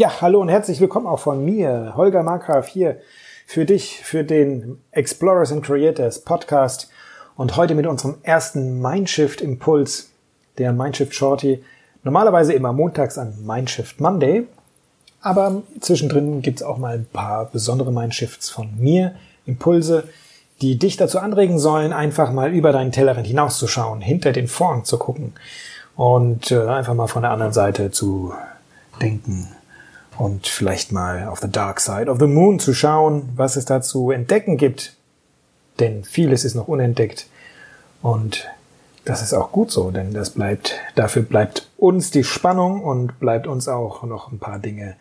Ja, 0.00 0.22
hallo 0.22 0.40
und 0.40 0.48
herzlich 0.48 0.80
willkommen 0.80 1.06
auch 1.06 1.18
von 1.18 1.44
mir, 1.44 1.92
Holger 1.94 2.22
Markgraf 2.22 2.66
hier 2.66 2.96
für 3.44 3.66
dich, 3.66 4.00
für 4.02 4.24
den 4.24 4.78
Explorers 4.92 5.52
and 5.52 5.62
Creators 5.62 6.20
Podcast. 6.24 6.88
Und 7.36 7.58
heute 7.58 7.74
mit 7.74 7.86
unserem 7.86 8.14
ersten 8.22 8.80
Mindshift 8.80 9.42
Impuls, 9.42 10.08
der 10.56 10.72
Mindshift 10.72 11.14
Shorty, 11.14 11.62
normalerweise 12.02 12.54
immer 12.54 12.72
montags 12.72 13.18
an 13.18 13.44
Mindshift 13.44 14.00
Monday, 14.00 14.46
aber 15.20 15.64
zwischendrin 15.80 16.40
gibt's 16.40 16.62
auch 16.62 16.78
mal 16.78 16.94
ein 16.94 17.06
paar 17.12 17.50
besondere 17.50 17.92
Mindshifts 17.92 18.48
von 18.48 18.70
mir, 18.78 19.16
Impulse, 19.44 20.04
die 20.62 20.78
dich 20.78 20.96
dazu 20.96 21.18
anregen 21.18 21.58
sollen, 21.58 21.92
einfach 21.92 22.32
mal 22.32 22.50
über 22.54 22.72
deinen 22.72 22.92
Tellerrand 22.92 23.26
hinauszuschauen, 23.26 24.00
hinter 24.00 24.32
den 24.32 24.48
Vorhang 24.48 24.86
zu 24.86 24.96
gucken 24.96 25.34
und 25.94 26.52
äh, 26.52 26.68
einfach 26.68 26.94
mal 26.94 27.06
von 27.06 27.20
der 27.20 27.32
anderen 27.32 27.52
Seite 27.52 27.90
zu 27.90 28.32
denken 29.02 29.59
und 30.20 30.46
vielleicht 30.46 30.92
mal 30.92 31.28
auf 31.28 31.40
the 31.40 31.50
dark 31.50 31.80
side 31.80 32.10
of 32.10 32.18
the 32.18 32.26
moon 32.26 32.58
zu 32.58 32.74
schauen, 32.74 33.30
was 33.36 33.56
es 33.56 33.64
da 33.64 33.80
zu 33.80 34.10
entdecken 34.10 34.58
gibt. 34.58 34.94
Denn 35.78 36.04
vieles 36.04 36.44
ist 36.44 36.54
noch 36.54 36.68
unentdeckt 36.68 37.26
und 38.02 38.46
das 39.06 39.22
ist 39.22 39.32
auch 39.32 39.50
gut 39.50 39.70
so, 39.70 39.90
denn 39.90 40.12
das 40.12 40.28
bleibt, 40.28 40.74
dafür 40.94 41.22
bleibt 41.22 41.70
uns 41.78 42.10
die 42.10 42.22
Spannung 42.22 42.84
und 42.84 43.18
bleibt 43.18 43.46
uns 43.46 43.66
auch 43.66 44.02
noch 44.02 44.30
ein 44.30 44.38
paar 44.38 44.58
Dinge 44.58 44.96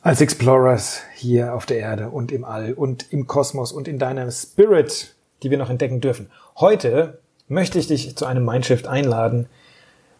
als 0.00 0.20
Explorers 0.20 1.00
hier 1.16 1.52
auf 1.52 1.66
der 1.66 1.78
Erde 1.78 2.10
und 2.10 2.30
im 2.30 2.44
All 2.44 2.74
und 2.74 3.12
im 3.12 3.26
Kosmos 3.26 3.72
und 3.72 3.88
in 3.88 3.98
deinem 3.98 4.30
Spirit, 4.30 5.16
die 5.42 5.50
wir 5.50 5.58
noch 5.58 5.70
entdecken 5.70 6.00
dürfen. 6.00 6.30
Heute 6.56 7.18
möchte 7.48 7.80
ich 7.80 7.88
dich 7.88 8.14
zu 8.14 8.26
einem 8.26 8.44
Mindshift 8.44 8.86
einladen. 8.86 9.48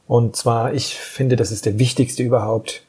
Und 0.08 0.34
zwar, 0.34 0.74
ich 0.74 0.96
finde, 0.96 1.36
das 1.36 1.52
ist 1.52 1.64
der 1.64 1.78
wichtigste 1.78 2.24
überhaupt. 2.24 2.82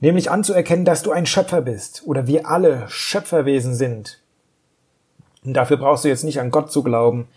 Nämlich 0.00 0.30
anzuerkennen, 0.30 0.84
dass 0.84 1.02
du 1.02 1.10
ein 1.10 1.26
Schöpfer 1.26 1.62
bist 1.62 2.02
oder 2.04 2.26
wir 2.26 2.48
alle 2.48 2.84
Schöpferwesen 2.88 3.74
sind. 3.74 4.20
Und 5.44 5.54
dafür 5.54 5.76
brauchst 5.76 6.04
du 6.04 6.08
jetzt 6.08 6.24
nicht 6.24 6.40
an 6.40 6.50
Gott 6.50 6.70
zu 6.70 6.82
glauben. 6.82 7.28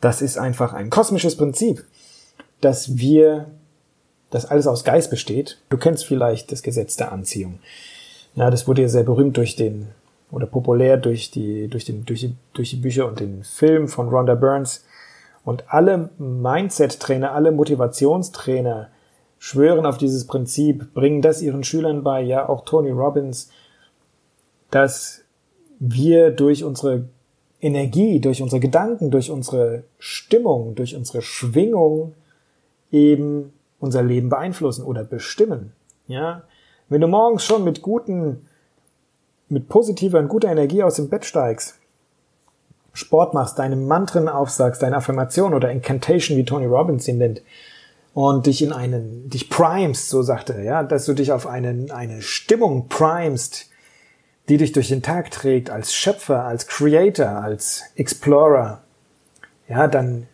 Das 0.00 0.20
ist 0.20 0.36
einfach 0.36 0.72
ein 0.72 0.90
kosmisches 0.90 1.36
Prinzip, 1.36 1.84
dass 2.60 2.96
wir 2.96 3.46
dass 4.30 4.46
alles 4.46 4.66
aus 4.66 4.84
Geist 4.84 5.10
besteht. 5.10 5.58
Du 5.68 5.76
kennst 5.76 6.06
vielleicht 6.06 6.52
das 6.52 6.62
Gesetz 6.62 6.96
der 6.96 7.12
Anziehung. 7.12 7.58
Ja, 8.36 8.48
das 8.48 8.68
wurde 8.68 8.82
ja 8.82 8.88
sehr 8.88 9.02
berühmt 9.02 9.36
durch 9.36 9.56
den 9.56 9.88
oder 10.30 10.46
populär 10.46 10.96
durch 10.96 11.32
die 11.32 11.66
durch 11.68 11.84
den 11.84 12.04
durch 12.04 12.20
die 12.20 12.36
durch 12.52 12.70
die 12.70 12.76
Bücher 12.76 13.06
und 13.06 13.18
den 13.18 13.42
Film 13.42 13.88
von 13.88 14.08
Rhonda 14.08 14.36
Burns 14.36 14.84
und 15.44 15.64
alle 15.72 16.10
Mindset 16.18 17.00
Trainer, 17.00 17.32
alle 17.32 17.50
Motivationstrainer 17.50 18.88
schwören 19.40 19.86
auf 19.86 19.96
dieses 19.96 20.26
Prinzip, 20.26 20.92
bringen 20.92 21.22
das 21.22 21.40
ihren 21.40 21.64
Schülern 21.64 22.04
bei, 22.04 22.20
ja 22.20 22.46
auch 22.46 22.64
Tony 22.66 22.90
Robbins, 22.90 23.50
dass 24.70 25.22
wir 25.78 26.30
durch 26.30 26.62
unsere 26.62 27.08
Energie, 27.60 28.20
durch 28.20 28.42
unsere 28.42 28.60
Gedanken, 28.60 29.10
durch 29.10 29.30
unsere 29.30 29.84
Stimmung, 29.98 30.74
durch 30.74 30.94
unsere 30.94 31.22
Schwingung 31.22 32.14
eben 32.92 33.54
unser 33.80 34.02
Leben 34.02 34.28
beeinflussen 34.28 34.84
oder 34.84 35.04
bestimmen. 35.04 35.72
Ja, 36.06 36.42
wenn 36.90 37.00
du 37.00 37.06
morgens 37.06 37.42
schon 37.42 37.64
mit 37.64 37.80
guten, 37.80 38.46
mit 39.48 39.70
positiver 39.70 40.18
und 40.18 40.28
guter 40.28 40.50
Energie 40.50 40.82
aus 40.82 40.96
dem 40.96 41.08
Bett 41.08 41.24
steigst, 41.24 41.78
Sport 42.92 43.32
machst, 43.32 43.58
deine 43.58 43.76
Mantren 43.76 44.28
aufsagst, 44.28 44.82
deine 44.82 44.96
Affirmation 44.96 45.54
oder 45.54 45.70
Incantation, 45.70 46.36
wie 46.36 46.44
Tony 46.44 46.66
Robbins 46.66 47.08
ihn 47.08 47.18
nennt, 47.18 47.40
und 48.14 48.46
dich 48.46 48.62
in 48.62 48.72
einen, 48.72 49.30
dich 49.30 49.50
primest, 49.50 50.08
so 50.08 50.22
sagte 50.22 50.54
er, 50.54 50.62
ja, 50.62 50.82
dass 50.82 51.04
du 51.04 51.14
dich 51.14 51.32
auf 51.32 51.46
einen, 51.46 51.90
eine 51.90 52.22
Stimmung 52.22 52.88
primest, 52.88 53.68
die 54.48 54.56
dich 54.56 54.72
durch 54.72 54.88
den 54.88 55.02
Tag 55.02 55.30
trägt, 55.30 55.70
als 55.70 55.94
Schöpfer, 55.94 56.44
als 56.44 56.66
Creator, 56.66 57.28
als 57.28 57.84
Explorer, 57.94 58.82
ja, 59.68 59.86
dann 59.86 60.26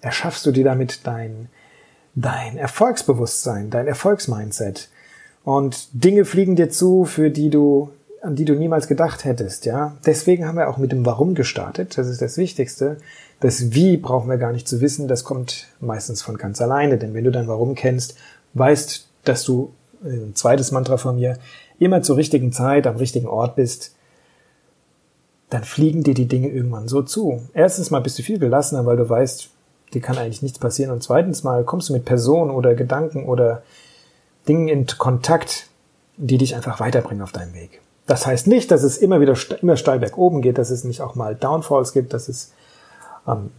erschaffst 0.00 0.46
du 0.46 0.52
dir 0.52 0.64
damit 0.64 1.06
dein, 1.06 1.48
dein 2.14 2.56
Erfolgsbewusstsein, 2.56 3.70
dein 3.70 3.88
Erfolgsmindset. 3.88 4.88
Und 5.42 5.88
Dinge 5.92 6.24
fliegen 6.24 6.54
dir 6.54 6.70
zu, 6.70 7.04
für 7.04 7.30
die 7.30 7.50
du, 7.50 7.90
an 8.22 8.36
die 8.36 8.44
du 8.44 8.54
niemals 8.54 8.86
gedacht 8.86 9.24
hättest, 9.24 9.64
ja. 9.64 9.96
Deswegen 10.06 10.46
haben 10.46 10.56
wir 10.56 10.68
auch 10.68 10.78
mit 10.78 10.92
dem 10.92 11.04
Warum 11.04 11.34
gestartet. 11.34 11.98
Das 11.98 12.06
ist 12.06 12.22
das 12.22 12.36
Wichtigste. 12.36 12.98
Das 13.40 13.72
Wie 13.72 13.96
brauchen 13.96 14.28
wir 14.28 14.36
gar 14.36 14.52
nicht 14.52 14.68
zu 14.68 14.80
wissen. 14.80 15.08
Das 15.08 15.24
kommt 15.24 15.66
meistens 15.80 16.22
von 16.22 16.36
ganz 16.36 16.60
alleine. 16.60 16.98
Denn 16.98 17.14
wenn 17.14 17.24
du 17.24 17.30
dein 17.30 17.48
Warum 17.48 17.74
kennst, 17.74 18.16
weißt, 18.54 19.08
dass 19.24 19.44
du, 19.44 19.72
äh, 20.04 20.08
ein 20.08 20.34
zweites 20.34 20.70
Mantra 20.72 20.98
von 20.98 21.16
mir, 21.16 21.38
immer 21.78 22.02
zur 22.02 22.16
richtigen 22.16 22.52
Zeit 22.52 22.86
am 22.86 22.96
richtigen 22.96 23.26
Ort 23.26 23.56
bist, 23.56 23.94
dann 25.48 25.64
fliegen 25.64 26.04
dir 26.04 26.14
die 26.14 26.28
Dinge 26.28 26.48
irgendwann 26.48 26.86
so 26.86 27.02
zu. 27.02 27.42
Erstens 27.54 27.90
mal 27.90 28.00
bist 28.00 28.18
du 28.18 28.22
viel 28.22 28.38
gelassener, 28.38 28.86
weil 28.86 28.96
du 28.96 29.08
weißt, 29.08 29.48
dir 29.94 30.00
kann 30.00 30.18
eigentlich 30.18 30.42
nichts 30.42 30.58
passieren. 30.58 30.92
Und 30.92 31.02
zweitens 31.02 31.42
mal 31.42 31.64
kommst 31.64 31.88
du 31.88 31.94
mit 31.94 32.04
Personen 32.04 32.50
oder 32.50 32.74
Gedanken 32.74 33.24
oder 33.24 33.62
Dingen 34.46 34.68
in 34.68 34.86
Kontakt, 34.86 35.66
die 36.16 36.38
dich 36.38 36.54
einfach 36.54 36.78
weiterbringen 36.78 37.22
auf 37.22 37.32
deinem 37.32 37.54
Weg. 37.54 37.80
Das 38.06 38.26
heißt 38.26 38.46
nicht, 38.46 38.70
dass 38.70 38.82
es 38.82 38.98
immer 38.98 39.20
wieder 39.20 39.34
immer 39.60 39.76
steil 39.76 39.98
bergoben 39.98 40.42
geht, 40.42 40.58
dass 40.58 40.70
es 40.70 40.84
nicht 40.84 41.00
auch 41.00 41.14
mal 41.14 41.34
Downfalls 41.34 41.92
gibt, 41.92 42.12
dass 42.12 42.28
es 42.28 42.52
ähm, 43.26 43.50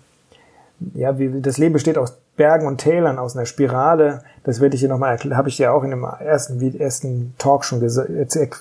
ja, 0.93 1.17
wie 1.19 1.41
das 1.41 1.57
Leben 1.57 1.73
besteht 1.73 1.97
aus 1.97 2.17
Bergen 2.35 2.65
und 2.65 2.79
Tälern, 2.79 3.19
aus 3.19 3.35
einer 3.35 3.45
Spirale. 3.45 4.23
Das 4.43 4.61
werde 4.61 4.75
ich 4.75 4.81
dir 4.81 4.89
nochmal 4.89 5.11
erklären, 5.11 5.37
habe 5.37 5.49
ich 5.49 5.57
dir 5.57 5.73
auch 5.73 5.83
in 5.83 5.91
dem 5.91 6.03
ersten, 6.03 6.79
ersten 6.79 7.35
Talk 7.37 7.65
schon 7.65 7.79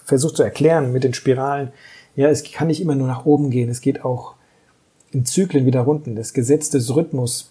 versucht 0.05 0.37
zu 0.37 0.43
erklären 0.43 0.93
mit 0.93 1.05
den 1.05 1.15
Spiralen. 1.15 1.73
Ja, 2.17 2.29
es 2.29 2.43
kann 2.45 2.67
nicht 2.67 2.83
immer 2.83 2.95
nur 2.95 3.07
nach 3.07 3.25
oben 3.25 3.51
gehen, 3.51 3.71
es 3.71 3.81
geht 3.81 4.05
auch 4.05 4.35
in 5.13 5.25
Zyklen 5.25 5.65
wieder 5.65 5.81
runter. 5.81 6.11
Das 6.11 6.35
Gesetz 6.35 6.69
des 6.69 6.95
Rhythmus 6.95 7.51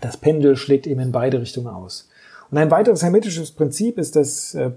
das 0.00 0.16
Pendel 0.16 0.56
schlägt 0.56 0.86
eben 0.86 1.00
in 1.00 1.12
beide 1.12 1.40
Richtungen 1.40 1.68
aus. 1.68 2.08
Und 2.50 2.58
ein 2.58 2.70
weiteres 2.70 3.02
hermetisches 3.02 3.52
Prinzip 3.52 3.98
ist 3.98 4.16
das 4.16 4.54
äh, 4.54 4.70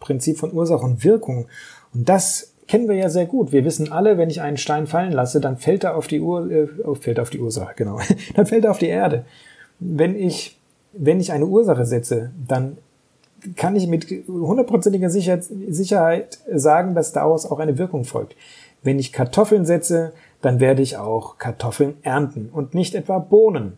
Prinzip 0.00 0.38
von 0.38 0.52
Ursache 0.52 0.84
und 0.84 1.04
Wirkung. 1.04 1.46
Und 1.94 2.08
das 2.08 2.52
kennen 2.68 2.88
wir 2.88 2.96
ja 2.96 3.08
sehr 3.08 3.26
gut. 3.26 3.52
Wir 3.52 3.64
wissen 3.64 3.92
alle, 3.92 4.18
wenn 4.18 4.30
ich 4.30 4.40
einen 4.40 4.56
Stein 4.56 4.86
fallen 4.86 5.12
lasse, 5.12 5.40
dann 5.40 5.56
fällt 5.56 5.84
er 5.84 5.96
auf 5.96 6.06
die 6.06 6.20
Ur 6.20 6.50
äh, 6.50 6.68
fällt 7.00 7.20
auf 7.20 7.30
die 7.30 7.40
Ursache, 7.40 7.74
genau. 7.76 8.00
dann 8.34 8.46
fällt 8.46 8.64
er 8.64 8.70
auf 8.70 8.78
die 8.78 8.88
Erde. 8.88 9.24
Wenn 9.78 10.16
ich 10.16 10.58
wenn 10.92 11.20
ich 11.20 11.32
eine 11.32 11.46
Ursache 11.46 11.84
setze, 11.84 12.30
dann 12.46 12.78
kann 13.54 13.76
ich 13.76 13.86
mit 13.86 14.06
hundertprozentiger 14.26 15.10
Sicherheit 15.10 16.38
sagen, 16.52 16.94
dass 16.94 17.12
daraus 17.12 17.46
auch 17.46 17.58
eine 17.58 17.78
Wirkung 17.78 18.04
folgt. 18.04 18.34
Wenn 18.82 18.98
ich 18.98 19.12
Kartoffeln 19.12 19.66
setze, 19.66 20.12
dann 20.40 20.58
werde 20.58 20.82
ich 20.82 20.96
auch 20.96 21.38
Kartoffeln 21.38 21.96
ernten 22.02 22.48
und 22.52 22.74
nicht 22.74 22.94
etwa 22.94 23.18
Bohnen. 23.18 23.74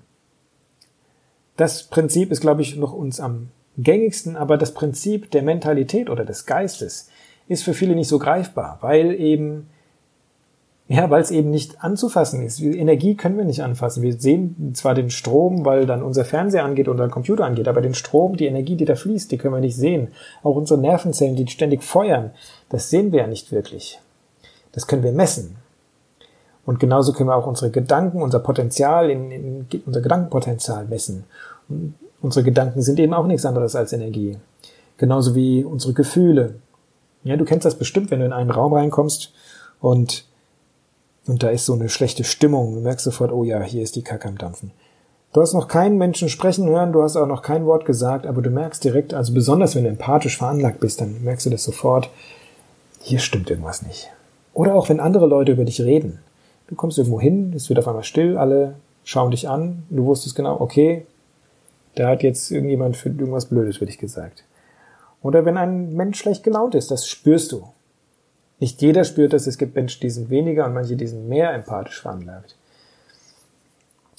Das 1.57 1.85
Prinzip 1.85 2.31
ist, 2.31 2.41
glaube 2.41 2.63
ich, 2.63 2.77
noch 2.77 2.93
uns 2.93 3.21
am 3.21 3.49
gängigsten, 3.79 4.37
aber 4.37 4.57
das 4.57 4.75
Prinzip 4.75 5.31
der 5.31 5.43
Mentalität 5.43 6.09
oder 6.09 6.25
des 6.25 6.47
Geistes 6.47 7.09
ist 7.49 7.65
für 7.65 7.75
viele 7.75 7.95
nicht 7.95 8.09
so 8.09 8.19
greifbar, 8.19 8.79
weil 8.81 9.13
eben, 9.15 9.69
ja, 10.87 11.11
weil 11.11 11.23
es 11.23 11.31
eben 11.31 11.51
nicht 11.51 11.83
anzufassen 11.83 12.43
ist. 12.43 12.61
Energie 12.61 13.15
können 13.15 13.37
wir 13.37 13.45
nicht 13.45 13.63
anfassen. 13.63 14.03
Wir 14.03 14.15
sehen 14.15 14.73
zwar 14.75 14.95
den 14.95 15.11
Strom, 15.11 15.65
weil 15.65 15.87
dann 15.87 16.03
unser 16.03 16.25
Fernseher 16.25 16.65
angeht 16.65 16.89
oder 16.89 17.05
der 17.05 17.13
Computer 17.13 17.45
angeht, 17.45 17.69
aber 17.69 17.81
den 17.81 17.95
Strom, 17.95 18.37
die 18.37 18.47
Energie, 18.47 18.77
die 18.77 18.85
da 18.85 18.95
fließt, 18.95 19.31
die 19.33 19.39
können 19.39 19.55
wir 19.55 19.61
nicht 19.61 19.77
sehen. 19.77 20.09
Auch 20.43 20.57
unsere 20.57 20.81
Nervenzellen, 20.81 21.37
die 21.37 21.47
ständig 21.49 21.83
feuern, 21.83 22.31
das 22.69 22.91
sehen 22.91 23.13
wir 23.13 23.21
ja 23.21 23.27
nicht 23.27 23.51
wirklich. 23.51 23.99
Das 24.73 24.87
können 24.87 25.03
wir 25.03 25.13
messen. 25.13 25.57
Und 26.69 26.81
genauso 26.81 27.15
können 27.15 27.31
wir 27.31 27.37
auch 27.37 27.47
unsere 27.47 27.71
Gedanken, 27.71 28.21
unser 28.21 28.41
Potenzial, 28.41 29.09
in, 29.09 29.31
in, 29.31 29.67
unser 29.87 30.03
Gedankenpotenzial 30.03 30.85
messen. 30.85 31.25
Und 31.71 31.95
unsere 32.21 32.45
Gedanken 32.45 32.83
sind 32.83 33.01
eben 33.01 33.15
auch 33.15 33.27
nichts 33.27 33.47
anderes 33.47 33.75
als 33.75 33.95
Energie. 33.95 34.37
Genauso 34.99 35.35
wie 35.35 35.65
unsere 35.65 35.95
Gefühle. 35.95 36.57
Ja, 37.25 37.37
du 37.37 37.45
kennst 37.45 37.65
das 37.65 37.77
bestimmt, 37.77 38.11
wenn 38.11 38.21
du 38.21 38.27
in 38.27 38.33
einen 38.33 38.51
Raum 38.51 38.73
reinkommst 38.73 39.33
und, 39.81 40.25
und 41.27 41.43
da 41.43 41.51
ist 41.51 41.67
so 41.67 41.75
eine 41.75 41.89
schlechte 41.89 42.25
Stimmung. 42.25 42.75
Du 42.75 42.81
merkst 42.81 43.05
sofort, 43.05 43.33
oh 43.33 43.45
ja, 43.45 43.61
hier 43.63 43.83
ist 43.83 43.97
die 43.97 44.03
Kacke 44.03 44.29
am 44.29 44.39
Dampfen. 44.39 44.71
Du 45.33 45.43
hast 45.43 45.53
noch 45.53 45.69
keinen 45.69 45.99
Menschen 45.99 46.31
sprechen 46.31 46.69
hören, 46.69 46.93
du 46.93 47.03
hast 47.03 47.17
auch 47.17 47.27
noch 47.27 47.43
kein 47.43 47.67
Wort 47.67 47.85
gesagt, 47.85 48.27
aber 48.27 48.41
du 48.41 48.49
merkst 48.49 48.83
direkt, 48.83 49.13
also 49.13 49.35
besonders 49.35 49.75
wenn 49.75 49.85
du 49.85 49.91
empathisch 49.91 50.39
veranlagt 50.39 50.81
bist, 50.81 51.01
dann 51.01 51.23
merkst 51.23 51.45
du 51.45 51.51
das 51.51 51.65
sofort, 51.65 52.09
hier 53.03 53.19
stimmt 53.19 53.51
irgendwas 53.51 53.83
nicht. 53.83 54.11
Oder 54.55 54.75
auch 54.75 54.89
wenn 54.89 55.01
andere 55.01 55.27
Leute 55.27 55.53
über 55.53 55.65
dich 55.65 55.83
reden. 55.83 56.21
Du 56.67 56.75
kommst 56.75 56.99
irgendwo 56.99 57.21
hin, 57.21 57.53
es 57.55 57.69
wird 57.69 57.79
auf 57.79 57.89
einmal 57.89 58.05
still, 58.05 58.39
alle 58.39 58.75
schauen 59.05 59.31
dich 59.31 59.49
an, 59.49 59.85
du 59.91 60.07
wusstest 60.07 60.35
genau, 60.35 60.61
okay, 60.61 61.07
da 61.95 62.09
hat 62.09 62.23
jetzt 62.23 62.51
irgendjemand 62.51 62.97
für 62.97 63.11
irgendwas 63.11 63.47
Blödes 63.47 63.77
für 63.77 63.87
dich 63.87 63.99
gesagt. 63.99 64.45
Oder 65.23 65.45
wenn 65.45 65.57
ein 65.57 65.95
Mensch 65.95 66.19
schlecht 66.19 66.45
gelaunt 66.45 66.75
ist, 66.75 66.91
das 66.91 67.07
spürst 67.07 67.53
du. 67.53 67.69
Nicht 68.61 68.83
jeder 68.83 69.05
spürt 69.05 69.33
das, 69.33 69.47
es 69.47 69.59
gibt 69.59 69.75
Menschen, 69.75 70.01
die 70.01 70.11
sind 70.11 70.31
weniger 70.31 70.67
und 70.67 70.75
manche, 70.75 70.97
die 70.97 71.07
sind 71.07 71.29
mehr 71.29 71.53
empathisch 71.53 72.01
veranlagt. 72.01 72.57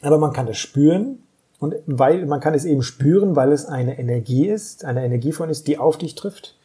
Aber 0.02 0.18
man 0.18 0.34
kann 0.34 0.48
das 0.48 0.58
spüren 0.58 1.24
und 1.60 1.76
weil 1.86 2.26
man 2.26 2.40
kann 2.40 2.54
es 2.54 2.66
eben 2.66 2.84
spüren, 2.84 3.36
weil 3.36 3.52
es 3.52 3.66
eine 3.66 4.00
Energie 4.00 4.48
ist, 4.48 4.86
eine 4.86 5.04
Energie 5.04 5.34
von 5.34 5.50
ist, 5.50 5.68
die 5.68 5.78
auf 5.78 5.98
dich 5.98 6.16
trifft. 6.16 6.56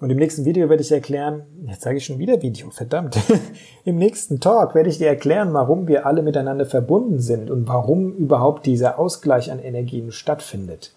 Und 0.00 0.10
im 0.10 0.18
nächsten 0.18 0.44
Video 0.44 0.68
werde 0.68 0.82
ich 0.82 0.92
erklären, 0.92 1.42
jetzt 1.66 1.82
sage 1.82 1.96
ich 1.96 2.04
schon 2.04 2.20
wieder 2.20 2.40
Video, 2.40 2.70
verdammt. 2.70 3.18
Im 3.84 3.96
nächsten 3.96 4.38
Talk 4.38 4.76
werde 4.76 4.90
ich 4.90 4.98
dir 4.98 5.08
erklären, 5.08 5.52
warum 5.54 5.88
wir 5.88 6.06
alle 6.06 6.22
miteinander 6.22 6.66
verbunden 6.66 7.18
sind 7.18 7.50
und 7.50 7.66
warum 7.66 8.14
überhaupt 8.14 8.64
dieser 8.66 8.98
Ausgleich 9.00 9.50
an 9.50 9.58
Energien 9.58 10.12
stattfindet. 10.12 10.92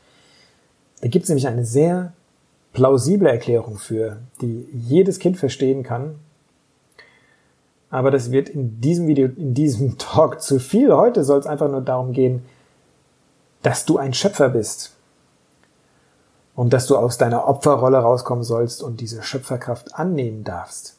Da 1.01 1.07
gibt 1.07 1.23
es 1.23 1.29
nämlich 1.29 1.47
eine 1.47 1.65
sehr 1.65 2.13
plausible 2.73 3.29
Erklärung 3.29 3.77
für, 3.77 4.17
die 4.39 4.67
jedes 4.71 5.19
Kind 5.19 5.37
verstehen 5.37 5.83
kann 5.83 6.15
aber 7.91 8.09
das 8.09 8.31
wird 8.31 8.49
in 8.49 8.79
diesem 8.79 9.05
Video, 9.05 9.27
in 9.27 9.53
diesem 9.53 9.97
Talk 9.99 10.41
zu 10.41 10.57
viel. 10.57 10.95
Heute 10.95 11.23
soll 11.23 11.39
es 11.39 11.45
einfach 11.45 11.69
nur 11.69 11.81
darum 11.81 12.13
gehen, 12.13 12.43
dass 13.61 13.85
du 13.85 13.97
ein 13.97 14.13
Schöpfer 14.13 14.49
bist. 14.49 14.95
Und 16.55 16.73
dass 16.73 16.87
du 16.87 16.97
aus 16.97 17.17
deiner 17.17 17.47
Opferrolle 17.47 17.97
rauskommen 17.97 18.43
sollst 18.43 18.81
und 18.81 18.99
diese 19.01 19.23
Schöpferkraft 19.23 19.95
annehmen 19.95 20.43
darfst. 20.43 20.97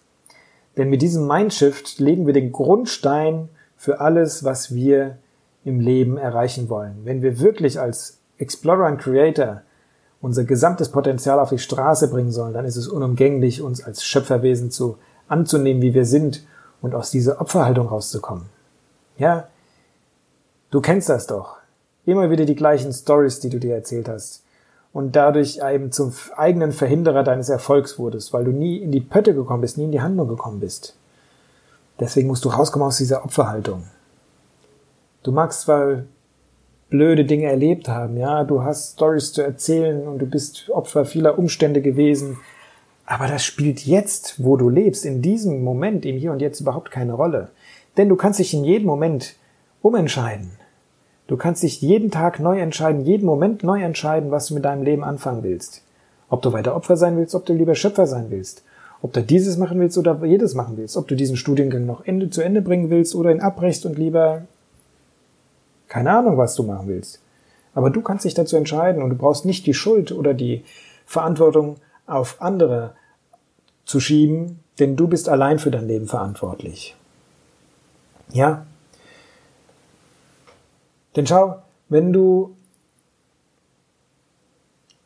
Denn 0.77 0.89
mit 0.89 1.03
diesem 1.03 1.27
Mindshift 1.27 1.99
legen 1.99 2.27
wir 2.27 2.33
den 2.33 2.53
Grundstein 2.53 3.49
für 3.77 4.01
alles, 4.01 4.45
was 4.45 4.75
wir 4.75 5.19
im 5.65 5.81
Leben 5.81 6.17
erreichen 6.17 6.69
wollen. 6.69 7.01
Wenn 7.05 7.21
wir 7.23 7.39
wirklich 7.41 7.79
als 7.79 8.19
Explorer 8.39 8.87
und 8.87 8.99
Creator 8.99 9.63
unser 10.23 10.45
gesamtes 10.45 10.89
Potenzial 10.89 11.39
auf 11.41 11.51
die 11.51 11.59
Straße 11.59 12.09
bringen 12.09 12.31
sollen, 12.31 12.55
dann 12.55 12.65
ist 12.65 12.77
es 12.77 12.89
unumgänglich, 12.89 13.61
uns 13.61 13.83
als 13.83 14.05
Schöpferwesen 14.05 14.71
zu 14.71 14.97
anzunehmen, 15.29 15.83
wie 15.83 15.95
wir 15.95 16.07
sind 16.07 16.47
und 16.81 16.95
aus 16.95 17.11
dieser 17.11 17.41
Opferhaltung 17.41 17.89
rauszukommen. 17.89 18.47
Ja, 19.19 19.49
du 20.71 20.81
kennst 20.81 21.09
das 21.09 21.27
doch. 21.27 21.57
Immer 22.07 22.31
wieder 22.31 22.45
die 22.45 22.55
gleichen 22.55 22.93
Stories, 22.93 23.41
die 23.41 23.51
du 23.51 23.59
dir 23.59 23.75
erzählt 23.75 24.09
hast. 24.09 24.45
Und 24.93 25.17
dadurch 25.17 25.59
eben 25.59 25.91
zum 25.91 26.13
eigenen 26.37 26.73
Verhinderer 26.73 27.25
deines 27.25 27.49
Erfolgs 27.49 27.99
wurdest, 27.99 28.33
weil 28.33 28.45
du 28.45 28.53
nie 28.53 28.77
in 28.77 28.93
die 28.93 29.01
Pötte 29.01 29.35
gekommen 29.35 29.63
bist, 29.63 29.79
nie 29.79 29.85
in 29.85 29.93
die 29.93 30.03
Handlung 30.03 30.29
gekommen 30.29 30.61
bist. 30.61 30.97
Deswegen 31.99 32.29
musst 32.29 32.45
du 32.45 32.49
rauskommen 32.49 32.87
aus 32.87 32.99
dieser 32.99 33.25
Opferhaltung. 33.25 33.85
Du 35.23 35.33
magst 35.33 35.63
zwar 35.63 36.03
blöde 36.93 37.25
Dinge 37.25 37.47
erlebt 37.47 37.89
haben, 37.89 38.17
ja, 38.17 38.45
du 38.45 38.63
hast 38.63 38.93
Stories 38.93 39.33
zu 39.33 39.43
erzählen 39.43 40.07
und 40.07 40.21
du 40.21 40.27
bist 40.27 40.71
Opfer 40.71 41.05
vieler 41.05 41.39
Umstände 41.39 41.81
gewesen, 41.81 42.39
aber 43.07 43.27
das 43.27 43.45
spielt 43.45 43.85
jetzt, 43.85 44.45
wo 44.45 44.57
du 44.57 44.69
lebst, 44.69 45.05
in 45.05 45.23
diesem 45.23 45.65
Moment, 45.65 46.07
im 46.07 46.17
Hier 46.17 46.33
und 46.33 46.41
Jetzt 46.41 46.61
überhaupt 46.61 46.91
keine 46.91 47.15
Rolle. 47.15 47.49
Denn 47.97 48.09
du 48.09 48.17
kannst 48.17 48.39
dich 48.39 48.55
in 48.55 48.65
jedem 48.65 48.87
Moment 48.87 49.37
umentscheiden. 49.81 50.51
Du 51.27 51.37
kannst 51.37 51.63
dich 51.63 51.81
jeden 51.81 52.11
Tag 52.11 52.41
neu 52.41 52.61
entscheiden, 52.61 53.05
jeden 53.05 53.27
Moment 53.27 53.65
neu 53.65 53.83
entscheiden, 53.83 54.31
was 54.31 54.47
du 54.47 54.55
mit 54.55 54.65
deinem 54.65 54.83
Leben 54.83 55.03
anfangen 55.03 55.43
willst. 55.43 55.83
Ob 56.29 56.43
du 56.43 56.53
weiter 56.53 56.77
Opfer 56.77 56.97
sein 56.97 57.17
willst, 57.17 57.35
ob 57.35 57.45
du 57.47 57.53
lieber 57.53 57.75
Schöpfer 57.75 58.07
sein 58.07 58.27
willst. 58.29 58.65
Ob 59.01 59.13
du 59.13 59.23
dieses 59.23 59.57
machen 59.57 59.81
willst 59.81 59.99
oder 59.99 60.25
jedes 60.25 60.55
machen 60.55 60.77
willst. 60.77 60.97
Ob 60.97 61.09
du 61.09 61.17
diesen 61.17 61.37
Studiengang 61.37 61.87
noch 61.87 62.05
Ende 62.05 62.31
zu 62.31 62.43
Ende 62.43 62.63
bringen 62.63 62.91
willst 62.91 63.15
oder 63.15 63.33
ihn 63.33 63.41
abbrichst 63.41 63.85
und 63.87 63.99
lieber 63.99 64.43
keine 65.93 66.11
Ahnung, 66.11 66.39
was 66.39 66.55
du 66.55 66.63
machen 66.63 66.89
willst. 66.89 67.21
Aber 67.75 67.91
du 67.91 68.01
kannst 68.01 68.25
dich 68.25 68.33
dazu 68.33 68.57
entscheiden 68.57 69.03
und 69.03 69.11
du 69.11 69.17
brauchst 69.17 69.45
nicht 69.45 69.67
die 69.67 69.75
Schuld 69.75 70.11
oder 70.11 70.33
die 70.33 70.65
Verantwortung 71.05 71.77
auf 72.07 72.41
andere 72.41 72.95
zu 73.85 74.01
schieben, 74.01 74.61
denn 74.79 74.97
du 74.97 75.07
bist 75.07 75.29
allein 75.29 75.59
für 75.59 75.71
dein 75.71 75.87
Leben 75.87 76.07
verantwortlich. 76.07 76.97
Ja? 78.33 78.65
Denn 81.15 81.27
schau, 81.27 81.61
wenn 81.91 82.11
du, 82.11 82.57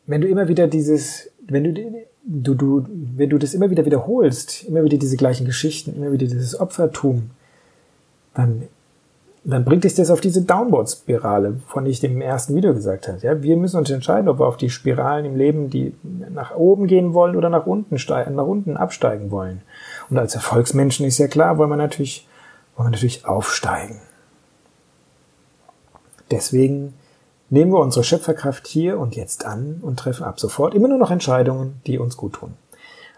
wenn 0.05 0.21
du 0.21 0.29
immer 0.29 0.47
wieder 0.47 0.69
dieses, 0.69 1.29
wenn 1.41 1.65
du, 1.65 2.05
du, 2.23 2.55
du, 2.55 2.85
wenn 3.17 3.29
du 3.29 3.37
das 3.37 3.53
immer 3.53 3.69
wieder 3.69 3.83
wiederholst, 3.83 4.63
immer 4.63 4.85
wieder 4.85 4.97
diese 4.97 5.17
gleichen 5.17 5.45
Geschichten, 5.45 5.97
immer 5.97 6.13
wieder 6.13 6.27
dieses 6.27 6.57
Opfertum, 6.57 7.31
dann 8.33 8.69
dann 9.53 9.63
bringt 9.63 9.85
dich 9.85 9.95
das 9.95 10.11
auf 10.11 10.19
diese 10.19 10.41
Downward-Spirale, 10.41 11.61
von 11.67 11.85
der 11.85 11.91
ich 11.91 12.01
dem 12.01 12.19
ersten 12.19 12.53
Video 12.53 12.73
gesagt 12.73 13.07
habe. 13.07 13.19
Ja, 13.21 13.41
wir 13.41 13.55
müssen 13.55 13.77
uns 13.77 13.89
entscheiden, 13.89 14.27
ob 14.27 14.39
wir 14.39 14.45
auf 14.45 14.57
die 14.57 14.69
Spiralen 14.69 15.23
im 15.23 15.37
Leben, 15.37 15.69
die 15.69 15.95
nach 16.03 16.53
oben 16.55 16.85
gehen 16.85 17.13
wollen 17.13 17.37
oder 17.37 17.49
nach 17.49 17.65
unten 17.65 17.97
steigen, 17.97 18.35
nach 18.35 18.45
unten 18.45 18.75
absteigen 18.75 19.31
wollen. 19.31 19.61
Und 20.09 20.17
als 20.17 20.35
Erfolgsmenschen 20.35 21.05
ist 21.05 21.17
ja 21.17 21.29
klar, 21.29 21.57
wollen 21.57 21.69
wir 21.69 21.77
natürlich, 21.77 22.27
wollen 22.75 22.87
wir 22.87 22.91
natürlich 22.91 23.25
aufsteigen. 23.25 24.01
Deswegen 26.29 26.93
nehmen 27.49 27.71
wir 27.71 27.79
unsere 27.79 28.03
Schöpferkraft 28.03 28.67
hier 28.67 28.99
und 28.99 29.15
jetzt 29.15 29.45
an 29.45 29.79
und 29.81 29.97
treffen 29.97 30.25
ab 30.25 30.41
sofort 30.41 30.75
immer 30.75 30.89
nur 30.89 30.97
noch 30.97 31.11
Entscheidungen, 31.11 31.81
die 31.87 31.99
uns 31.99 32.17
gut 32.17 32.33
tun. 32.33 32.55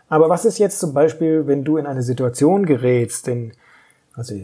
Aber 0.10 0.30
was 0.30 0.46
ist 0.46 0.60
jetzt 0.60 0.80
zum 0.80 0.94
Beispiel, 0.94 1.48
wenn 1.48 1.64
du 1.64 1.78
in 1.78 1.88
eine 1.88 2.04
Situation 2.04 2.68
gerätst, 2.68 3.26
denn, 3.26 3.54
also 4.14 4.36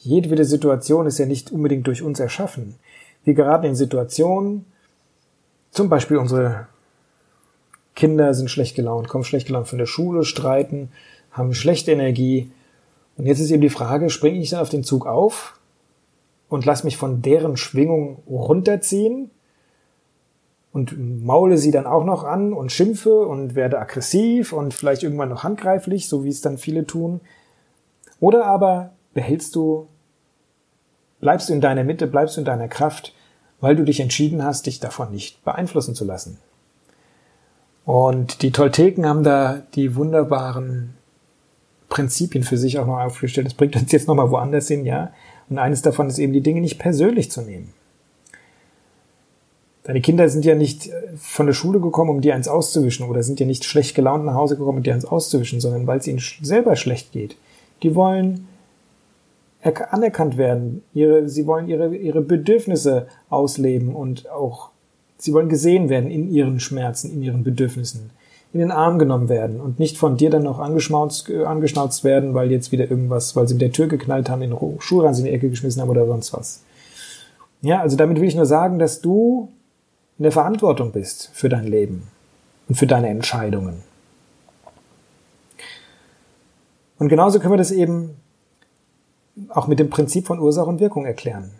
jedwede 0.00 0.44
Situation 0.44 1.06
ist 1.06 1.18
ja 1.18 1.26
nicht 1.26 1.52
unbedingt 1.52 1.86
durch 1.86 2.02
uns 2.02 2.20
erschaffen. 2.20 2.76
Wir 3.24 3.34
geraten 3.34 3.66
in 3.66 3.74
Situationen, 3.74 4.64
zum 5.70 5.88
Beispiel 5.88 6.16
unsere 6.16 6.66
Kinder 7.94 8.32
sind 8.34 8.50
schlecht 8.50 8.74
gelaunt, 8.74 9.08
kommen 9.08 9.24
schlecht 9.24 9.46
gelaunt 9.46 9.68
von 9.68 9.78
der 9.78 9.86
Schule, 9.86 10.24
streiten, 10.24 10.90
haben 11.30 11.54
schlechte 11.54 11.92
Energie. 11.92 12.50
Und 13.16 13.26
jetzt 13.26 13.40
ist 13.40 13.50
eben 13.50 13.60
die 13.60 13.68
Frage, 13.68 14.08
springe 14.08 14.38
ich 14.38 14.50
dann 14.50 14.60
auf 14.60 14.70
den 14.70 14.84
Zug 14.84 15.06
auf 15.06 15.58
und 16.48 16.64
lass 16.64 16.82
mich 16.82 16.96
von 16.96 17.20
deren 17.20 17.56
Schwingung 17.58 18.22
runterziehen 18.26 19.30
und 20.72 21.24
maule 21.24 21.58
sie 21.58 21.72
dann 21.72 21.86
auch 21.86 22.04
noch 22.04 22.24
an 22.24 22.54
und 22.54 22.72
schimpfe 22.72 23.26
und 23.26 23.54
werde 23.54 23.78
aggressiv 23.78 24.52
und 24.52 24.72
vielleicht 24.72 25.02
irgendwann 25.02 25.28
noch 25.28 25.44
handgreiflich, 25.44 26.08
so 26.08 26.24
wie 26.24 26.30
es 26.30 26.40
dann 26.40 26.56
viele 26.56 26.86
tun. 26.86 27.20
Oder 28.18 28.46
aber 28.46 28.92
behältst 29.14 29.54
du, 29.54 29.88
bleibst 31.20 31.48
du 31.48 31.52
in 31.52 31.60
deiner 31.60 31.84
Mitte, 31.84 32.06
bleibst 32.06 32.36
du 32.36 32.40
in 32.40 32.44
deiner 32.44 32.68
Kraft, 32.68 33.14
weil 33.60 33.76
du 33.76 33.84
dich 33.84 34.00
entschieden 34.00 34.42
hast, 34.44 34.66
dich 34.66 34.80
davon 34.80 35.10
nicht 35.10 35.44
beeinflussen 35.44 35.94
zu 35.94 36.04
lassen. 36.04 36.38
Und 37.84 38.42
die 38.42 38.52
Tolteken 38.52 39.06
haben 39.06 39.24
da 39.24 39.62
die 39.74 39.96
wunderbaren 39.96 40.94
Prinzipien 41.88 42.44
für 42.44 42.56
sich 42.56 42.78
auch 42.78 42.86
noch 42.86 43.00
aufgestellt. 43.00 43.46
Das 43.46 43.54
bringt 43.54 43.76
uns 43.76 43.92
jetzt 43.92 44.08
nochmal 44.08 44.30
woanders 44.30 44.68
hin, 44.68 44.86
ja. 44.86 45.12
Und 45.48 45.58
eines 45.58 45.82
davon 45.82 46.08
ist 46.08 46.18
eben, 46.18 46.32
die 46.32 46.40
Dinge 46.40 46.60
nicht 46.60 46.78
persönlich 46.78 47.30
zu 47.30 47.42
nehmen. 47.42 47.72
Deine 49.82 50.00
Kinder 50.00 50.28
sind 50.28 50.44
ja 50.44 50.54
nicht 50.54 50.86
äh, 50.86 50.92
von 51.16 51.46
der 51.46 51.52
Schule 51.52 51.80
gekommen, 51.80 52.10
um 52.10 52.20
dir 52.20 52.34
eins 52.34 52.46
auszuwischen, 52.46 53.08
oder 53.08 53.22
sind 53.22 53.40
ja 53.40 53.46
nicht 53.46 53.64
schlecht 53.64 53.96
gelaunt 53.96 54.24
nach 54.24 54.34
Hause 54.34 54.56
gekommen, 54.56 54.78
um 54.78 54.84
dir 54.84 54.94
eins 54.94 55.04
auszuwischen, 55.04 55.60
sondern 55.60 55.86
weil 55.86 55.98
es 55.98 56.06
ihnen 56.06 56.22
selber 56.42 56.76
schlecht 56.76 57.12
geht. 57.12 57.36
Die 57.82 57.94
wollen 57.96 58.46
anerkannt 59.62 60.36
werden. 60.36 60.82
Ihre, 60.94 61.28
sie 61.28 61.46
wollen 61.46 61.68
ihre, 61.68 61.94
ihre 61.94 62.22
Bedürfnisse 62.22 63.06
ausleben 63.28 63.94
und 63.94 64.30
auch, 64.30 64.70
sie 65.18 65.32
wollen 65.32 65.48
gesehen 65.48 65.88
werden 65.88 66.10
in 66.10 66.30
ihren 66.30 66.60
Schmerzen, 66.60 67.12
in 67.12 67.22
ihren 67.22 67.44
Bedürfnissen, 67.44 68.10
in 68.52 68.60
den 68.60 68.70
Arm 68.70 68.98
genommen 68.98 69.28
werden 69.28 69.60
und 69.60 69.78
nicht 69.78 69.98
von 69.98 70.16
dir 70.16 70.30
dann 70.30 70.42
noch 70.42 70.58
angeschnauzt, 70.58 71.30
angeschnauzt 71.30 72.04
werden, 72.04 72.34
weil 72.34 72.50
jetzt 72.50 72.72
wieder 72.72 72.90
irgendwas, 72.90 73.36
weil 73.36 73.46
sie 73.46 73.54
mit 73.54 73.62
der 73.62 73.72
Tür 73.72 73.86
geknallt 73.86 74.30
haben, 74.30 74.40
den 74.40 74.56
Schuhranz 74.78 75.18
in 75.18 75.26
die 75.26 75.30
Ecke 75.30 75.50
geschmissen 75.50 75.82
haben 75.82 75.90
oder 75.90 76.06
sonst 76.06 76.32
was. 76.32 76.62
Ja, 77.62 77.80
also 77.80 77.96
damit 77.96 78.18
will 78.18 78.28
ich 78.28 78.34
nur 78.34 78.46
sagen, 78.46 78.78
dass 78.78 79.02
du 79.02 79.50
in 80.18 80.22
der 80.22 80.32
Verantwortung 80.32 80.92
bist 80.92 81.30
für 81.34 81.48
dein 81.48 81.66
Leben 81.66 82.08
und 82.68 82.76
für 82.76 82.86
deine 82.86 83.08
Entscheidungen. 83.08 83.82
Und 86.98 87.08
genauso 87.08 87.40
können 87.40 87.54
wir 87.54 87.58
das 87.58 87.72
eben 87.72 88.16
auch 89.48 89.66
mit 89.66 89.78
dem 89.78 89.90
Prinzip 89.90 90.26
von 90.26 90.38
Ursache 90.38 90.68
und 90.68 90.80
Wirkung 90.80 91.06
erklären. 91.06 91.52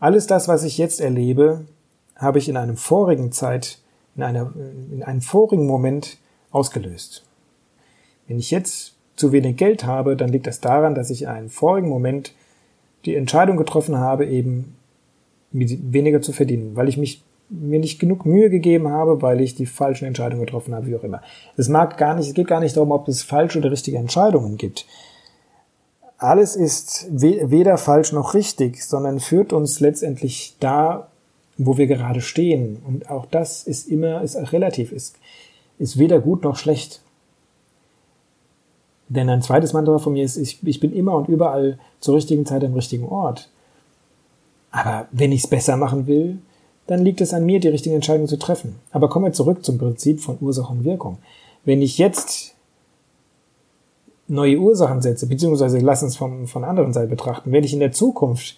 Alles 0.00 0.26
das, 0.26 0.48
was 0.48 0.64
ich 0.64 0.78
jetzt 0.78 1.00
erlebe, 1.00 1.64
habe 2.16 2.38
ich 2.38 2.48
in 2.48 2.56
einem 2.56 2.76
vorigen 2.76 3.32
Zeit, 3.32 3.78
in, 4.16 4.22
einer, 4.22 4.52
in 4.90 5.02
einem 5.02 5.20
vorigen 5.20 5.66
Moment 5.66 6.18
ausgelöst. 6.50 7.24
Wenn 8.26 8.38
ich 8.38 8.50
jetzt 8.50 8.94
zu 9.16 9.32
wenig 9.32 9.56
Geld 9.56 9.84
habe, 9.84 10.16
dann 10.16 10.28
liegt 10.28 10.46
das 10.46 10.60
daran, 10.60 10.94
dass 10.94 11.10
ich 11.10 11.22
in 11.22 11.28
einem 11.28 11.50
vorigen 11.50 11.88
Moment 11.88 12.32
die 13.04 13.16
Entscheidung 13.16 13.56
getroffen 13.56 13.96
habe, 13.96 14.26
eben 14.26 14.76
weniger 15.50 16.20
zu 16.20 16.32
verdienen, 16.32 16.76
weil 16.76 16.88
ich 16.88 16.96
mich 16.96 17.22
mir 17.48 17.78
nicht 17.78 17.98
genug 17.98 18.26
Mühe 18.26 18.50
gegeben 18.50 18.88
habe, 18.88 19.22
weil 19.22 19.40
ich 19.40 19.54
die 19.54 19.66
falschen 19.66 20.04
Entscheidungen 20.04 20.44
getroffen 20.44 20.74
habe, 20.74 20.86
wie 20.86 20.96
auch 20.96 21.04
immer. 21.04 21.22
Es 21.56 21.68
mag 21.68 21.96
gar 21.96 22.14
nicht, 22.14 22.28
es 22.28 22.34
geht 22.34 22.46
gar 22.46 22.60
nicht 22.60 22.76
darum, 22.76 22.90
ob 22.90 23.08
es 23.08 23.22
falsche 23.22 23.58
oder 23.58 23.70
richtige 23.70 23.96
Entscheidungen 23.96 24.58
gibt. 24.58 24.86
Alles 26.18 26.56
ist 26.56 27.06
weder 27.10 27.78
falsch 27.78 28.12
noch 28.12 28.34
richtig, 28.34 28.84
sondern 28.84 29.20
führt 29.20 29.52
uns 29.52 29.78
letztendlich 29.78 30.56
da, 30.58 31.08
wo 31.56 31.76
wir 31.76 31.86
gerade 31.86 32.20
stehen. 32.20 32.82
Und 32.86 33.08
auch 33.08 33.24
das 33.26 33.62
ist 33.62 33.88
immer, 33.88 34.22
ist 34.22 34.36
relativ, 34.52 34.90
ist, 34.90 35.16
ist 35.78 35.96
weder 35.96 36.20
gut 36.20 36.42
noch 36.42 36.56
schlecht. 36.56 37.00
Denn 39.08 39.30
ein 39.30 39.42
zweites 39.42 39.72
Mantra 39.72 39.98
von 39.98 40.12
mir 40.12 40.24
ist, 40.24 40.36
ich, 40.36 40.58
ich 40.66 40.80
bin 40.80 40.92
immer 40.92 41.14
und 41.14 41.28
überall 41.28 41.78
zur 42.00 42.16
richtigen 42.16 42.44
Zeit 42.44 42.64
am 42.64 42.74
richtigen 42.74 43.08
Ort. 43.08 43.48
Aber 44.72 45.06
wenn 45.12 45.32
ich 45.32 45.44
es 45.44 45.50
besser 45.50 45.76
machen 45.76 46.08
will, 46.08 46.38
dann 46.88 47.04
liegt 47.04 47.20
es 47.20 47.32
an 47.32 47.46
mir, 47.46 47.60
die 47.60 47.68
richtigen 47.68 47.94
Entscheidungen 47.94 48.28
zu 48.28 48.38
treffen. 48.38 48.76
Aber 48.90 49.08
kommen 49.08 49.26
wir 49.26 49.32
zurück 49.32 49.64
zum 49.64 49.78
Prinzip 49.78 50.20
von 50.20 50.38
Ursache 50.40 50.72
und 50.72 50.84
Wirkung. 50.84 51.18
Wenn 51.64 51.80
ich 51.80 51.96
jetzt 51.96 52.54
neue 54.28 54.58
Ursachen 54.58 55.00
setze, 55.00 55.26
beziehungsweise 55.26 55.78
lass 55.78 56.02
uns 56.02 56.16
von, 56.16 56.46
von 56.46 56.64
anderen 56.64 56.92
Seite 56.92 57.08
betrachten, 57.08 57.52
wenn 57.52 57.64
ich 57.64 57.72
in 57.72 57.80
der 57.80 57.92
Zukunft 57.92 58.56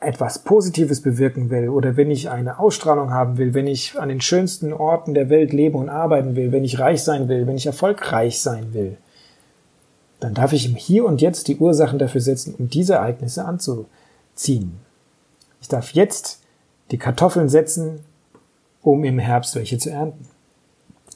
etwas 0.00 0.38
Positives 0.38 1.02
bewirken 1.02 1.50
will 1.50 1.68
oder 1.68 1.96
wenn 1.96 2.10
ich 2.10 2.30
eine 2.30 2.58
Ausstrahlung 2.58 3.10
haben 3.10 3.36
will, 3.36 3.52
wenn 3.52 3.66
ich 3.66 3.98
an 3.98 4.08
den 4.08 4.22
schönsten 4.22 4.72
Orten 4.72 5.12
der 5.12 5.28
Welt 5.28 5.52
leben 5.52 5.76
und 5.76 5.90
arbeiten 5.90 6.36
will, 6.36 6.52
wenn 6.52 6.64
ich 6.64 6.78
reich 6.78 7.02
sein 7.02 7.28
will, 7.28 7.46
wenn 7.46 7.56
ich 7.56 7.66
erfolgreich 7.66 8.40
sein 8.40 8.72
will, 8.72 8.96
dann 10.20 10.32
darf 10.32 10.52
ich 10.52 10.66
im 10.66 10.74
Hier 10.74 11.04
und 11.04 11.20
Jetzt 11.20 11.48
die 11.48 11.56
Ursachen 11.56 11.98
dafür 11.98 12.20
setzen, 12.20 12.54
um 12.58 12.70
diese 12.70 12.94
Ereignisse 12.94 13.44
anzuziehen. 13.44 14.80
Ich 15.60 15.68
darf 15.68 15.92
jetzt 15.92 16.40
die 16.90 16.98
Kartoffeln 16.98 17.48
setzen, 17.48 18.00
um 18.82 19.04
im 19.04 19.18
Herbst 19.18 19.54
welche 19.54 19.78
zu 19.78 19.90
ernten. 19.90 20.26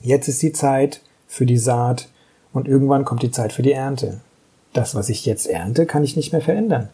Jetzt 0.03 0.29
ist 0.29 0.43
die 0.43 0.53
Zeit 0.53 1.01
für 1.27 1.47
die 1.47 1.57
Saat 1.57 2.09
und 2.55 2.69
irgendwann 2.69 3.05
kommt 3.05 3.23
die 3.23 3.31
Zeit 3.31 3.53
für 3.53 3.63
die 3.63 3.73
Ernte. 3.73 4.21
Das, 4.73 4.95
was 4.95 5.11
ich 5.11 5.27
jetzt 5.27 5.47
ernte, 5.47 5.85
kann 5.85 6.05
ich 6.05 6.17
nicht 6.17 6.33
mehr 6.33 6.41
verändern. 6.41 6.89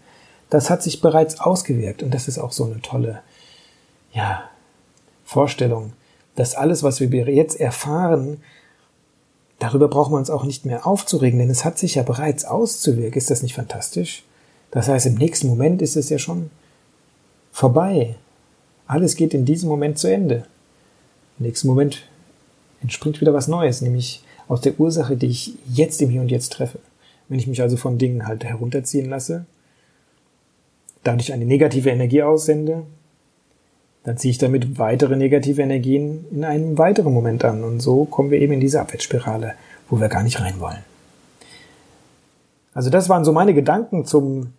Das 0.48 0.68
hat 0.68 0.82
sich 0.82 1.00
bereits 1.00 1.38
ausgewirkt 1.38 2.02
und 2.02 2.12
das 2.12 2.26
ist 2.26 2.38
auch 2.38 2.50
so 2.50 2.64
eine 2.64 2.82
tolle, 2.82 3.20
ja, 4.12 4.42
Vorstellung, 5.24 5.92
dass 6.34 6.56
alles, 6.56 6.82
was 6.82 6.98
wir 6.98 7.08
jetzt 7.28 7.60
erfahren, 7.60 8.42
darüber 9.60 9.86
brauchen 9.86 10.12
wir 10.12 10.18
uns 10.18 10.30
auch 10.30 10.42
nicht 10.42 10.66
mehr 10.66 10.86
aufzuregen, 10.86 11.38
denn 11.38 11.50
es 11.50 11.64
hat 11.64 11.78
sich 11.78 11.94
ja 11.94 12.02
bereits 12.02 12.44
auszuwirken. 12.44 13.16
Ist 13.16 13.30
das 13.30 13.42
nicht 13.42 13.54
fantastisch? 13.54 14.24
Das 14.72 14.88
heißt, 14.88 15.06
im 15.06 15.14
nächsten 15.14 15.46
Moment 15.46 15.82
ist 15.82 15.96
es 15.96 16.08
ja 16.08 16.18
schon 16.18 16.50
vorbei. 17.52 18.16
Alles 18.86 19.14
geht 19.14 19.34
in 19.34 19.44
diesem 19.44 19.68
Moment 19.68 19.98
zu 19.98 20.08
Ende. 20.08 20.46
Im 21.38 21.46
nächsten 21.46 21.68
Moment 21.68 22.08
entspringt 22.82 23.20
wieder 23.20 23.34
was 23.34 23.46
Neues, 23.46 23.82
nämlich 23.82 24.24
aus 24.50 24.60
der 24.60 24.80
Ursache, 24.80 25.16
die 25.16 25.28
ich 25.28 25.54
jetzt 25.72 26.02
im 26.02 26.10
Hier 26.10 26.20
und 26.20 26.30
Jetzt 26.30 26.52
treffe. 26.52 26.80
Wenn 27.28 27.38
ich 27.38 27.46
mich 27.46 27.62
also 27.62 27.76
von 27.76 27.98
Dingen 27.98 28.26
halt 28.26 28.42
herunterziehen 28.42 29.08
lasse, 29.08 29.46
dadurch 31.04 31.32
eine 31.32 31.44
negative 31.44 31.88
Energie 31.88 32.24
aussende, 32.24 32.82
dann 34.02 34.18
ziehe 34.18 34.32
ich 34.32 34.38
damit 34.38 34.76
weitere 34.76 35.14
negative 35.14 35.62
Energien 35.62 36.24
in 36.32 36.44
einem 36.44 36.78
weiteren 36.78 37.12
Moment 37.12 37.44
an. 37.44 37.62
Und 37.62 37.78
so 37.78 38.04
kommen 38.06 38.32
wir 38.32 38.40
eben 38.40 38.54
in 38.54 38.60
diese 38.60 38.80
Abwärtsspirale, 38.80 39.54
wo 39.88 40.00
wir 40.00 40.08
gar 40.08 40.24
nicht 40.24 40.40
rein 40.40 40.58
wollen. 40.58 40.82
Also 42.74 42.90
das 42.90 43.08
waren 43.08 43.24
so 43.24 43.32
meine 43.32 43.54
Gedanken 43.54 44.04
zum, 44.04 44.52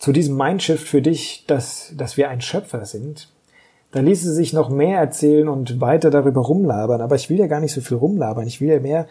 zu 0.00 0.10
diesem 0.10 0.36
Mindshift 0.36 0.88
für 0.88 1.00
dich, 1.00 1.44
dass, 1.46 1.92
dass 1.96 2.16
wir 2.16 2.28
ein 2.28 2.40
Schöpfer 2.40 2.84
sind. 2.86 3.28
Da 3.90 4.00
ließe 4.00 4.32
sich 4.32 4.52
noch 4.52 4.68
mehr 4.68 4.98
erzählen 4.98 5.48
und 5.48 5.80
weiter 5.80 6.10
darüber 6.10 6.42
rumlabern, 6.42 7.00
aber 7.00 7.16
ich 7.16 7.30
will 7.30 7.38
ja 7.38 7.46
gar 7.46 7.60
nicht 7.60 7.72
so 7.72 7.80
viel 7.80 7.96
rumlabern. 7.96 8.46
Ich 8.46 8.60
will 8.60 8.68
ja 8.68 8.80
mehr 8.80 9.06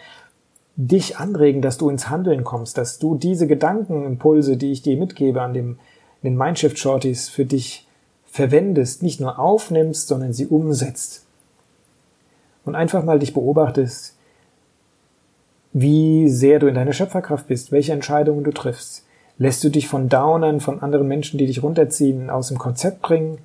dich 0.75 1.17
anregen, 1.17 1.63
dass 1.63 1.79
du 1.79 1.89
ins 1.89 2.09
Handeln 2.09 2.43
kommst, 2.43 2.77
dass 2.77 2.99
du 2.99 3.15
diese 3.15 3.47
Gedankenimpulse, 3.47 4.57
die 4.57 4.71
ich 4.71 4.83
dir 4.83 4.95
mitgebe 4.97 5.41
an 5.41 5.55
dem, 5.55 5.79
den 6.21 6.37
Mindshift 6.37 6.77
Shorties 6.77 7.29
für 7.29 7.45
dich 7.45 7.87
verwendest, 8.27 9.01
nicht 9.01 9.19
nur 9.19 9.39
aufnimmst, 9.39 10.07
sondern 10.07 10.33
sie 10.33 10.45
umsetzt. 10.45 11.25
Und 12.63 12.75
einfach 12.75 13.03
mal 13.03 13.17
dich 13.17 13.33
beobachtest, 13.33 14.15
wie 15.73 16.29
sehr 16.29 16.59
du 16.59 16.67
in 16.67 16.75
deiner 16.75 16.93
Schöpferkraft 16.93 17.47
bist, 17.47 17.71
welche 17.71 17.93
Entscheidungen 17.93 18.43
du 18.43 18.51
triffst. 18.51 19.05
Lässt 19.39 19.63
du 19.63 19.69
dich 19.69 19.87
von 19.87 20.09
Downern, 20.09 20.59
von 20.59 20.81
anderen 20.81 21.07
Menschen, 21.07 21.37
die 21.37 21.47
dich 21.47 21.63
runterziehen, 21.63 22.29
aus 22.29 22.49
dem 22.49 22.57
Konzept 22.57 23.01
bringen? 23.01 23.39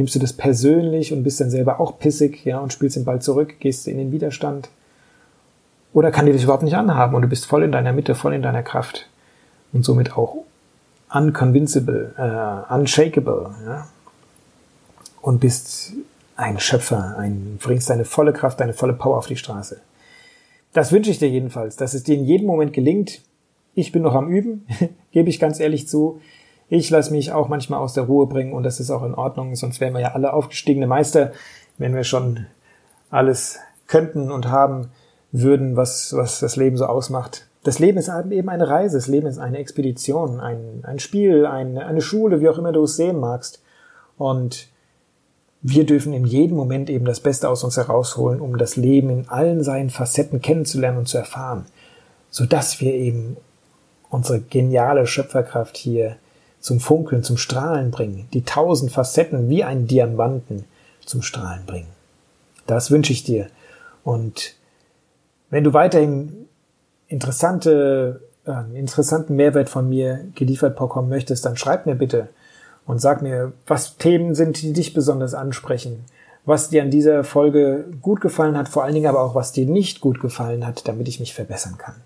Nimmst 0.00 0.14
du 0.14 0.18
das 0.18 0.32
persönlich 0.32 1.12
und 1.12 1.22
bist 1.22 1.42
dann 1.42 1.50
selber 1.50 1.78
auch 1.78 1.98
pissig, 1.98 2.46
ja, 2.46 2.58
und 2.58 2.72
spielst 2.72 2.96
den 2.96 3.04
Ball 3.04 3.20
zurück, 3.20 3.56
gehst 3.60 3.86
in 3.86 3.98
den 3.98 4.12
Widerstand? 4.12 4.70
Oder 5.92 6.10
kann 6.10 6.24
dir 6.24 6.32
das 6.32 6.42
überhaupt 6.42 6.62
nicht 6.62 6.74
anhaben 6.74 7.14
und 7.14 7.20
du 7.20 7.28
bist 7.28 7.44
voll 7.44 7.64
in 7.64 7.70
deiner 7.70 7.92
Mitte, 7.92 8.14
voll 8.14 8.32
in 8.32 8.40
deiner 8.40 8.62
Kraft 8.62 9.10
und 9.74 9.84
somit 9.84 10.16
auch 10.16 10.36
unconvincible, 11.12 12.14
äh, 12.16 12.74
unshakable, 12.74 13.54
ja? 13.66 13.88
Und 15.20 15.40
bist 15.40 15.92
ein 16.34 16.58
Schöpfer, 16.58 17.18
ein, 17.18 17.58
bringst 17.62 17.90
deine 17.90 18.06
volle 18.06 18.32
Kraft, 18.32 18.58
deine 18.58 18.72
volle 18.72 18.94
Power 18.94 19.18
auf 19.18 19.26
die 19.26 19.36
Straße. 19.36 19.82
Das 20.72 20.92
wünsche 20.92 21.10
ich 21.10 21.18
dir 21.18 21.28
jedenfalls, 21.28 21.76
dass 21.76 21.92
es 21.92 22.04
dir 22.04 22.14
in 22.14 22.24
jedem 22.24 22.46
Moment 22.46 22.72
gelingt. 22.72 23.20
Ich 23.74 23.92
bin 23.92 24.00
noch 24.00 24.14
am 24.14 24.30
Üben, 24.30 24.64
gebe 25.12 25.28
ich 25.28 25.38
ganz 25.38 25.60
ehrlich 25.60 25.88
zu. 25.88 26.22
Ich 26.70 26.88
lasse 26.88 27.12
mich 27.12 27.32
auch 27.32 27.48
manchmal 27.48 27.80
aus 27.80 27.94
der 27.94 28.04
Ruhe 28.04 28.28
bringen 28.28 28.52
und 28.52 28.62
das 28.62 28.78
ist 28.78 28.92
auch 28.92 29.02
in 29.02 29.14
Ordnung, 29.14 29.56
sonst 29.56 29.80
wären 29.80 29.92
wir 29.92 30.00
ja 30.00 30.12
alle 30.12 30.32
aufgestiegene 30.32 30.86
Meister, 30.86 31.32
wenn 31.78 31.96
wir 31.96 32.04
schon 32.04 32.46
alles 33.10 33.58
könnten 33.88 34.30
und 34.30 34.48
haben 34.48 34.92
würden, 35.32 35.74
was, 35.76 36.14
was 36.16 36.38
das 36.38 36.54
Leben 36.54 36.76
so 36.76 36.86
ausmacht. 36.86 37.48
Das 37.64 37.80
Leben 37.80 37.98
ist 37.98 38.08
eben 38.30 38.48
eine 38.48 38.68
Reise, 38.68 38.96
das 38.96 39.08
Leben 39.08 39.26
ist 39.26 39.38
eine 39.38 39.58
Expedition, 39.58 40.38
ein, 40.38 40.84
ein 40.84 41.00
Spiel, 41.00 41.44
ein, 41.44 41.76
eine 41.76 42.00
Schule, 42.00 42.40
wie 42.40 42.48
auch 42.48 42.56
immer 42.56 42.72
du 42.72 42.84
es 42.84 42.96
sehen 42.96 43.18
magst. 43.18 43.60
Und 44.16 44.68
wir 45.62 45.84
dürfen 45.84 46.12
in 46.12 46.24
jedem 46.24 46.56
Moment 46.56 46.88
eben 46.88 47.04
das 47.04 47.18
Beste 47.18 47.48
aus 47.48 47.64
uns 47.64 47.76
herausholen, 47.76 48.40
um 48.40 48.56
das 48.58 48.76
Leben 48.76 49.10
in 49.10 49.28
allen 49.28 49.64
seinen 49.64 49.90
Facetten 49.90 50.40
kennenzulernen 50.40 50.98
und 50.98 51.08
zu 51.08 51.18
erfahren, 51.18 51.66
sodass 52.30 52.80
wir 52.80 52.94
eben 52.94 53.36
unsere 54.08 54.40
geniale 54.40 55.06
Schöpferkraft 55.06 55.76
hier 55.76 56.16
zum 56.60 56.80
Funkeln, 56.80 57.22
zum 57.22 57.36
Strahlen 57.36 57.90
bringen, 57.90 58.28
die 58.32 58.44
tausend 58.44 58.92
Facetten 58.92 59.48
wie 59.48 59.64
ein 59.64 59.86
Diamanten 59.86 60.64
zum 61.04 61.22
Strahlen 61.22 61.64
bringen. 61.66 61.88
Das 62.66 62.90
wünsche 62.90 63.12
ich 63.12 63.24
dir. 63.24 63.48
Und 64.04 64.54
wenn 65.50 65.64
du 65.64 65.72
weiterhin 65.72 66.46
interessante, 67.08 68.22
äh, 68.46 68.78
interessanten 68.78 69.34
Mehrwert 69.36 69.68
von 69.68 69.88
mir 69.88 70.26
geliefert 70.34 70.76
bekommen 70.78 71.08
möchtest, 71.08 71.44
dann 71.44 71.56
schreib 71.56 71.86
mir 71.86 71.96
bitte 71.96 72.28
und 72.86 73.00
sag 73.00 73.22
mir, 73.22 73.52
was 73.66 73.96
Themen 73.96 74.34
sind, 74.34 74.62
die 74.62 74.72
dich 74.72 74.94
besonders 74.94 75.34
ansprechen, 75.34 76.04
was 76.44 76.70
dir 76.70 76.82
an 76.82 76.90
dieser 76.90 77.24
Folge 77.24 77.84
gut 78.00 78.20
gefallen 78.20 78.56
hat, 78.56 78.68
vor 78.68 78.84
allen 78.84 78.94
Dingen 78.94 79.06
aber 79.08 79.22
auch, 79.22 79.34
was 79.34 79.52
dir 79.52 79.66
nicht 79.66 80.00
gut 80.00 80.20
gefallen 80.20 80.66
hat, 80.66 80.86
damit 80.88 81.08
ich 81.08 81.20
mich 81.20 81.34
verbessern 81.34 81.76
kann. 81.78 81.96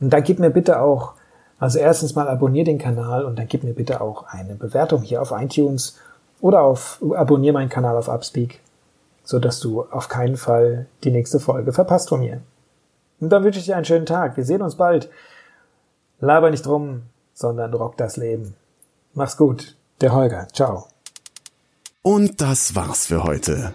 Und 0.00 0.10
dann 0.10 0.22
gib 0.22 0.38
mir 0.38 0.50
bitte 0.50 0.80
auch 0.80 1.14
also 1.60 1.78
erstens 1.78 2.14
mal 2.14 2.26
abonnier 2.26 2.64
den 2.64 2.78
Kanal 2.78 3.24
und 3.24 3.38
dann 3.38 3.46
gib 3.46 3.62
mir 3.62 3.74
bitte 3.74 4.00
auch 4.00 4.24
eine 4.24 4.54
Bewertung 4.54 5.02
hier 5.02 5.20
auf 5.20 5.30
iTunes 5.30 5.96
oder 6.40 6.62
auf 6.62 7.00
abonnier 7.14 7.52
meinen 7.52 7.68
Kanal 7.68 7.96
auf 7.96 8.08
Upspeak, 8.08 8.60
so 9.22 9.38
dass 9.38 9.60
du 9.60 9.84
auf 9.84 10.08
keinen 10.08 10.38
Fall 10.38 10.86
die 11.04 11.10
nächste 11.10 11.38
Folge 11.38 11.74
verpasst 11.74 12.08
von 12.08 12.20
mir. 12.20 12.40
Und 13.20 13.28
dann 13.28 13.44
wünsche 13.44 13.58
ich 13.58 13.66
dir 13.66 13.76
einen 13.76 13.84
schönen 13.84 14.06
Tag. 14.06 14.38
Wir 14.38 14.44
sehen 14.44 14.62
uns 14.62 14.76
bald. 14.76 15.10
Laber 16.20 16.50
nicht 16.50 16.66
rum, 16.66 17.02
sondern 17.34 17.74
rock 17.74 17.98
das 17.98 18.16
Leben. 18.16 18.54
Mach's 19.12 19.36
gut. 19.36 19.76
Der 20.00 20.14
Holger. 20.14 20.48
Ciao. 20.52 20.86
Und 22.00 22.40
das 22.40 22.74
war's 22.74 23.06
für 23.06 23.22
heute. 23.24 23.74